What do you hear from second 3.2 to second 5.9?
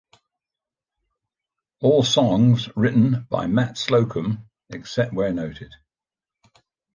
by Matt Slocum, except where noted.